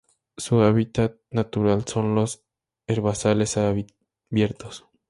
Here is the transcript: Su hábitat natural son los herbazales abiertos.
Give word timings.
Su 0.35 0.61
hábitat 0.63 1.17
natural 1.29 1.85
son 1.87 2.15
los 2.15 2.43
herbazales 2.87 3.55
abiertos. 3.57 4.87